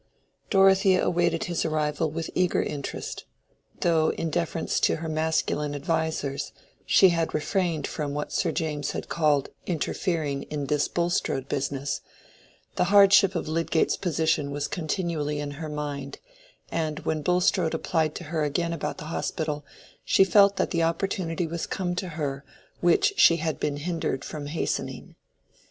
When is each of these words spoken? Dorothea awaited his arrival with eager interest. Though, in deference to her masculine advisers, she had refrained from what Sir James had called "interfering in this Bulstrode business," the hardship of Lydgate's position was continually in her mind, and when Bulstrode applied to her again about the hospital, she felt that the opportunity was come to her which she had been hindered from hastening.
Dorothea 0.49 1.05
awaited 1.05 1.43
his 1.43 1.63
arrival 1.63 2.09
with 2.09 2.31
eager 2.33 2.63
interest. 2.63 3.25
Though, 3.81 4.09
in 4.13 4.31
deference 4.31 4.79
to 4.79 4.95
her 4.95 5.07
masculine 5.07 5.75
advisers, 5.75 6.53
she 6.87 7.09
had 7.09 7.35
refrained 7.35 7.85
from 7.85 8.15
what 8.15 8.31
Sir 8.33 8.51
James 8.51 8.93
had 8.93 9.09
called 9.09 9.49
"interfering 9.67 10.41
in 10.49 10.65
this 10.65 10.87
Bulstrode 10.87 11.47
business," 11.47 12.01
the 12.77 12.85
hardship 12.85 13.35
of 13.35 13.47
Lydgate's 13.47 13.95
position 13.95 14.49
was 14.49 14.67
continually 14.67 15.39
in 15.39 15.51
her 15.51 15.69
mind, 15.69 16.17
and 16.71 17.01
when 17.01 17.21
Bulstrode 17.21 17.75
applied 17.75 18.15
to 18.15 18.23
her 18.23 18.43
again 18.43 18.73
about 18.73 18.97
the 18.97 19.05
hospital, 19.13 19.63
she 20.03 20.23
felt 20.23 20.55
that 20.55 20.71
the 20.71 20.81
opportunity 20.81 21.45
was 21.45 21.67
come 21.67 21.93
to 21.97 22.09
her 22.17 22.43
which 22.79 23.13
she 23.17 23.35
had 23.37 23.59
been 23.59 23.77
hindered 23.77 24.25
from 24.25 24.47
hastening. 24.47 25.15